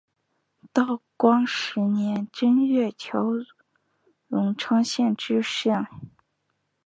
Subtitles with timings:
[0.73, 3.21] 道光十年正月调
[4.27, 5.85] 荣昌县知县。